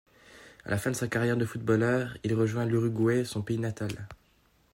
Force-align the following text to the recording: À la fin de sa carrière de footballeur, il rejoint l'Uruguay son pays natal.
À 0.65 0.71
la 0.71 0.79
fin 0.79 0.89
de 0.89 0.95
sa 0.95 1.07
carrière 1.07 1.37
de 1.37 1.45
footballeur, 1.45 2.17
il 2.23 2.33
rejoint 2.33 2.65
l'Uruguay 2.65 3.23
son 3.23 3.43
pays 3.43 3.59
natal. 3.59 4.07